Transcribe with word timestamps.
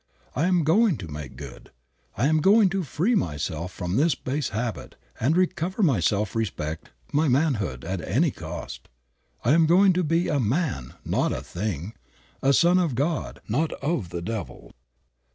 I 0.35 0.47
am 0.47 0.63
going 0.63 0.97
to 0.97 1.07
make 1.07 1.35
good. 1.35 1.69
I 2.17 2.25
am 2.25 2.41
going 2.41 2.69
to 2.69 2.81
free 2.81 3.13
myself 3.13 3.71
from 3.71 3.97
this 3.97 4.15
base 4.15 4.49
habit 4.49 4.95
and 5.19 5.37
recover 5.37 5.83
my 5.83 5.99
self 5.99 6.35
respect, 6.35 6.89
my 7.13 7.27
manhood, 7.27 7.85
at 7.85 8.01
any 8.01 8.31
cost. 8.31 8.89
I 9.45 9.51
am 9.51 9.67
going 9.67 9.93
to 9.93 10.03
be 10.03 10.27
a 10.27 10.39
MAN, 10.39 10.95
not 11.05 11.31
a 11.31 11.43
THING, 11.43 11.93
a 12.41 12.51
son 12.51 12.79
of 12.79 12.95
God, 12.95 13.41
not 13.47 13.73
of 13.73 14.09
the 14.09 14.23
devil." 14.23 14.71